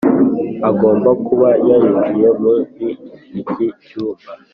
agomba 0.69 1.09
kuba 1.25 1.49
yarinjiye 1.67 2.29
muri 2.41 2.61
iki 3.41 3.65
cyumba. 3.85 4.29